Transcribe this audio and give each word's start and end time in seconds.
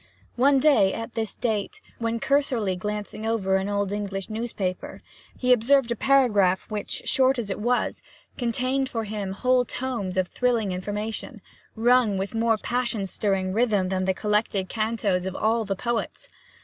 One 0.35 0.57
day, 0.57 0.93
at 0.93 1.13
this 1.13 1.35
date, 1.35 1.79
when 1.99 2.19
cursorily 2.19 2.75
glancing 2.75 3.23
over 3.23 3.57
an 3.57 3.69
old 3.69 3.91
English 3.91 4.31
newspaper, 4.31 5.03
he 5.37 5.53
observed 5.53 5.91
a 5.91 5.95
paragraph 5.95 6.65
which, 6.71 7.03
short 7.05 7.37
as 7.37 7.51
it 7.51 7.59
was, 7.59 8.01
contained 8.35 8.89
for 8.89 9.03
him 9.03 9.33
whole 9.33 9.63
tomes 9.63 10.17
of 10.17 10.27
thrilling 10.27 10.71
information 10.71 11.39
rung 11.75 12.17
with 12.17 12.33
more 12.33 12.57
passion 12.57 13.05
stirring 13.05 13.53
rhythm 13.53 13.89
than 13.89 14.05
the 14.05 14.15
collected 14.15 14.69
cantos 14.69 15.27
of 15.27 15.35
all 15.35 15.65
the 15.65 15.75
poets. 15.75 16.29